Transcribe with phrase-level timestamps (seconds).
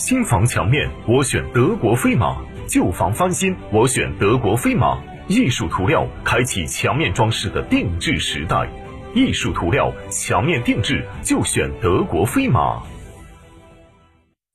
[0.00, 2.34] 新房墙面，我选德国飞马；
[2.66, 4.98] 旧房翻新，我选德国飞马。
[5.28, 8.66] 艺术涂料开启墙面装饰的定制时代。
[9.14, 12.82] 艺术涂料墙面定制就选德国飞马。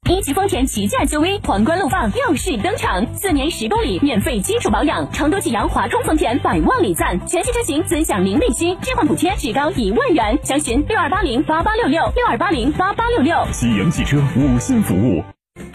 [0.10, 13.36] 一汽丰田旗舰 SUV 皇冠陆放耀世登场，四年十公里免费基础保养，成都济阳华通丰田百万礼赞，全系车型尊享零利息，置换补贴至高一万元，详询六二八零八八六六六二八零八八六六。
[13.52, 15.24] 西阳汽车五星服务。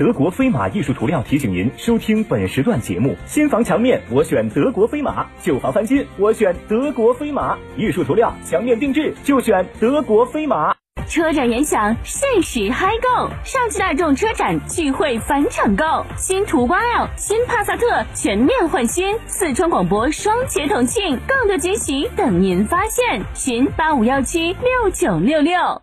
[0.00, 7.58] 德国飞马艺术涂料提醒您收听本时段节目：新房墙面我选德国飞马，旧房翻新我选德国飞马。
[7.76, 10.74] 艺术涂料墙面定制就选德国飞马。
[11.06, 13.28] 车展联想，限时嗨购！
[13.44, 15.84] 上汽大众车展聚会返场购，
[16.16, 23.22] 新途观 L、新帕萨特全面换新，四川广播双节同庆，更多惊喜等您发现。
[23.34, 25.82] 寻八五幺七六九六六。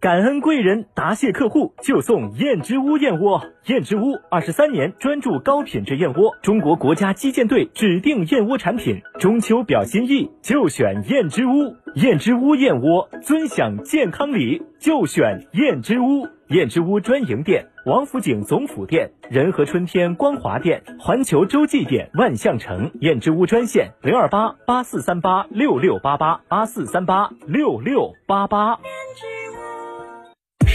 [0.00, 3.42] 感恩贵人，答谢客户，就送燕之屋燕窝。
[3.66, 9.02] 燕之屋二十三年专注高品质燕窝，中国国家击剑队指定燕窝产品。
[9.18, 11.74] 中秋表心意，就选燕之屋。
[11.96, 16.28] 燕之屋燕窝，尊享健康礼，就选燕之屋。
[16.46, 22.92] 燕之屋专营店：王府井总府店、仁和春天光华店、环球洲际店、万象城。
[23.00, 28.78] 燕之屋专线：零二八八四三八六六八八八四三八六六八八。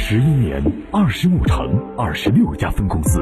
[0.06, 1.66] 十一年，二十五城，
[1.98, 3.22] 二十六家分公司，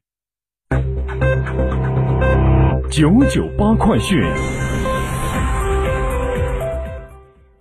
[2.91, 4.19] 九九八快讯。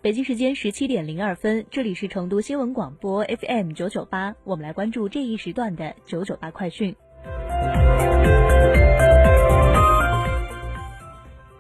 [0.03, 6.97] 北京时间十七点零二分，这里是成都新闻广播 FM 九九八，我们来关注这一时段的九九八快讯。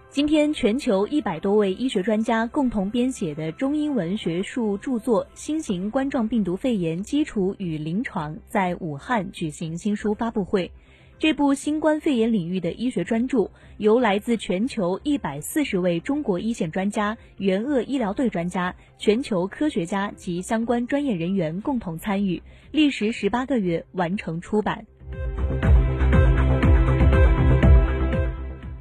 [0.08, 10.72] 今天，全球一百多位医学专家共同编写的中英文学术著作《新型冠状病毒肺炎基础与临床》在武汉举行新书发布会。
[11.20, 24.86] 这部新冠肺炎领域的医学专著，由来自全球一百四十位中国一线专家、援鄂医疗队专家、全球科学家及相关专业人员共同参与，历时十八个月完成出版。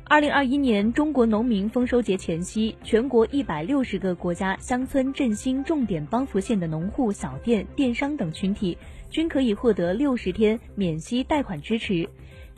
[0.06, 8.78] 二零二一年中国农民丰收节前夕，全国一百六十个国家乡村振兴重点帮扶县的农户、小店、电商等群体，
[9.10, 12.08] 均可以获得六十天免息贷款支持。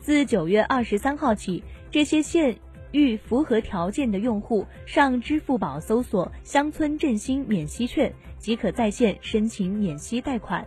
[0.02, 2.56] 自九月二十三号起，这些县
[2.90, 10.66] 域符合条件的用户上支付宝搜索“乡村振兴免息券”，即可在线申请免息贷款。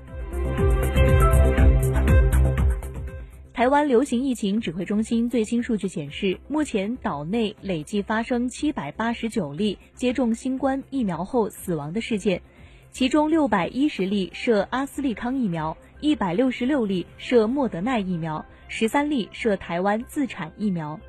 [3.52, 12.42] 台湾流行疫情指挥中心最新数据显示，目前岛内累计发生七百八十九例接种新冠疫苗后死亡的事件，
[12.90, 18.46] 其中六百一十例涉阿斯利康疫苗，一百六十六例涉莫德纳疫苗。
[18.68, 21.00] 十三例涉台湾自产疫苗。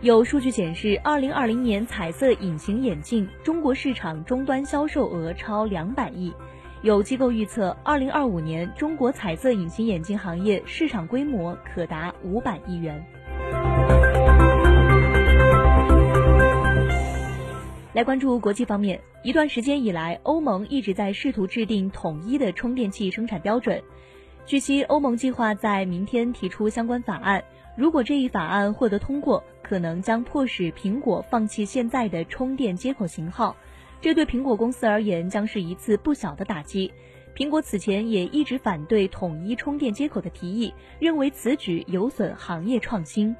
[0.00, 6.32] 有数据显示，二零二零年彩色隐形眼镜中国市场终端销售额超两百亿。
[6.82, 13.04] 有机构预测，二零二五年中国彩色隐形眼镜行业市场规模可达五百亿元。
[17.92, 23.82] 来关注国际方面，一段时间以来，欧盟一直在试图制定统一的充电器生产标准。
[24.46, 27.44] 据悉，欧盟计划在明天提出相关法案。
[27.76, 33.54] 如果这一法案获得通过，可能将迫使苹果放弃现在的充电接口型号，
[34.00, 36.90] 这对苹果公司而言将是一次不小的打击。
[37.36, 43.36] 苹果此前也一直反对统一充电接口的提议，认为此举有损行业创新。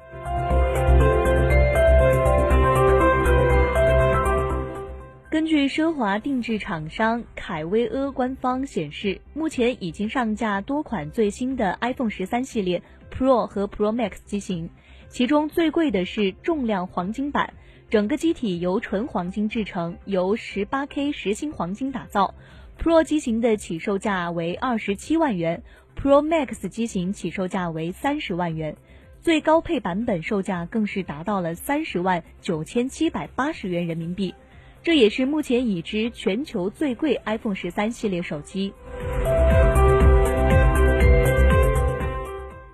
[5.63, 14.69] 据奢华定制厂商凯威阿官方显示，目前已经上架多款最新的 iPhone 十三系列 Pro 和 Pro Max 机型，
[15.07, 17.53] 其中最贵的是重量黄金版，
[17.89, 22.35] 整个机体由纯黄金制成，由 18K 实心黄金打造。
[22.77, 25.63] Pro 机型的起售价为二十七万元
[25.95, 28.75] ，Pro Max 机型起售价为三十万元，
[29.21, 34.35] 最高配版本售价更是达到了三十万九千七百八十元人民币。
[34.83, 38.73] 这也是目前已知全球最贵 iPhone 十三系列手机。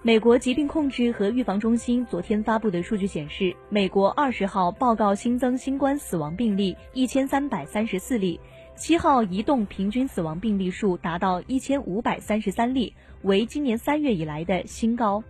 [0.02, 8.40] 美国疾病控制和预防中心昨天发布的数据显示，美国二十号报告新增新冠死亡病例一千三百三十四例，
[8.76, 15.24] 七号移动平均死亡病例数达到一千五百三十三例，为今年三月以来的新高。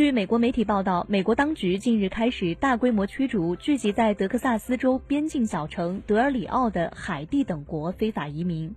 [0.00, 8.74] 据美国媒体报道，美国当局近日开始大规模驱逐聚集在德克萨斯州边境小城德尔里奥的海地等国非法移民。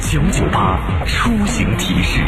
[0.00, 2.20] 九九八出行提示。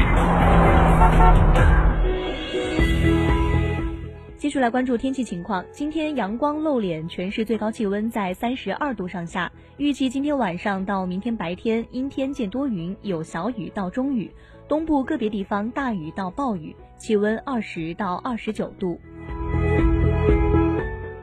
[4.53, 5.65] 继续来关注天气情况。
[5.73, 9.51] 今天阳光露脸，全市最高气温在三十二度上下。
[9.79, 14.31] 预计今天晚上到明天白天阴天见多云，有小雨到中雨，
[14.69, 19.01] 东部个别地方大雨到暴雨，气温二十到二十九度。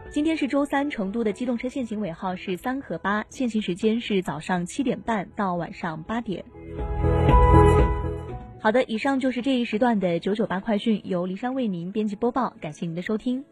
[0.09, 6.43] 今天是周三，成都的机动车限行尾号是三和八，限行时间是早上七点半到晚上八点。
[8.61, 13.45] 好的，以上就是这一时段的九九八快讯，由黎山为您编辑播报，感谢您的收听。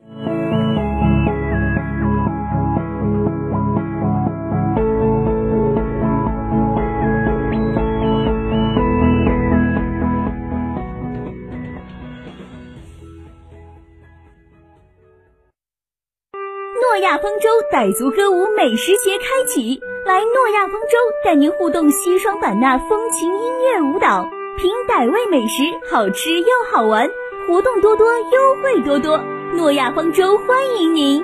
[16.80, 24.37] 诺亚方舟傣族歌舞美食节开启，来诺亚方舟带您互动西双版纳风情音乐舞蹈。
[24.57, 25.62] 品百味美食，
[25.92, 27.07] 好吃又好玩，
[27.48, 29.24] 活动多多，优惠多多。
[29.54, 31.24] 诺亚方舟欢迎您。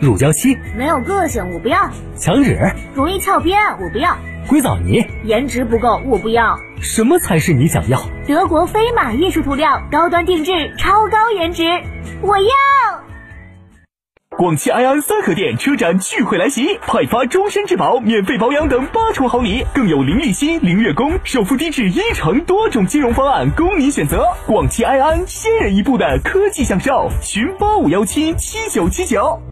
[0.00, 1.90] 乳胶漆没有个性，我不要。
[2.16, 2.56] 墙纸
[2.94, 4.16] 容易翘边，我不要。
[4.48, 6.56] 硅藻泥颜值不够，我不要。
[6.80, 8.00] 什么才是你想要？
[8.28, 11.64] 德国飞马艺术涂料，高端定制，超高颜值，
[12.20, 13.01] 我要。
[14.38, 24.26] 广汽埃安三河店车展聚会来袭，派发终身质保、免费保养等八重好礼，更有零利息、零月供、首付低至一成多种金融方案供你选择。
[24.46, 29.51] 广汽埃安先人一步的科技享受，寻八五幺七七九七九。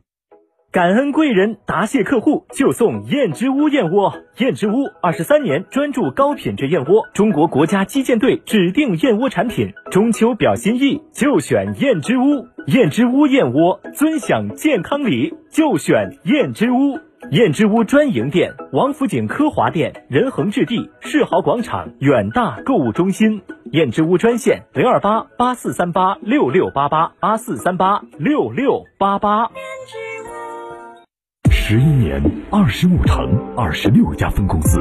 [0.73, 4.15] 感恩贵人，答谢客户，就送燕之屋燕窝。
[4.39, 9.73] 燕之屋二十三年专注高品质燕窝，中国国家击剑队指定燕窝产品。
[9.91, 12.47] 中秋表心意，就选燕之屋。
[12.69, 17.01] 燕之屋燕窝，尊享健康礼，就选燕之屋。
[17.33, 23.43] 燕之屋专营店：王府井科华店、仁恒置地、世豪广场、远大购物中心。
[23.73, 29.51] 燕之屋专线：零二八八四三八六六八八八四三八六六八八。
[31.71, 32.21] 十一年，
[32.51, 33.25] 二十五城，
[33.57, 34.81] 二十六家分公司，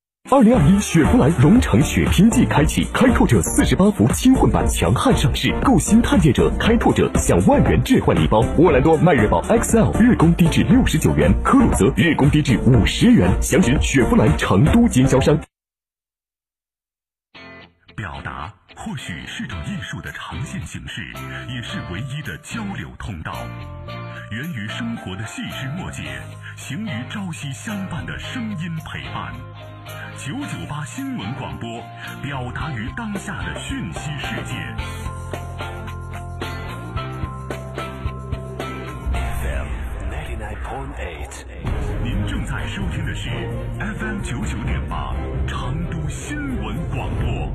[0.29, 8.39] 二零二一雪佛兰荣城雪拼季开启，开拓者四十八伏轻混版强悍上市，购新探界者、开拓者享万元置换礼包。
[8.57, 13.29] 沃兰多迈锐宝 XL 日供低至六十九元，科鲁泽日供低至五十元。
[13.41, 15.37] 详询雪佛兰成都经销商。
[17.95, 21.01] 表达或许是种艺术的呈现形式，
[21.53, 23.33] 也是唯一的交流通道。
[24.31, 26.03] 源于生活的细枝末节，
[26.55, 29.33] 行于朝夕相伴的声音陪伴。
[30.23, 31.67] 九九八新闻广播，
[32.21, 34.53] 表达于当下的讯息世界。
[39.09, 39.67] FM
[40.11, 41.43] ninety nine point eight，
[42.03, 43.31] 您正在收听的是
[43.79, 45.15] FM 九九点八
[45.47, 47.51] 成都新闻广播。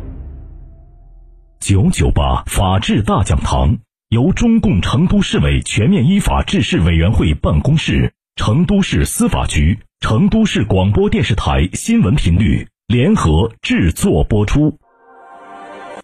[1.61, 14.79] 九九八法治大讲堂由中共成都市委全面依法治市委员会办公室、成都市司法局、成都市广播电视台新闻频率联合制作播出。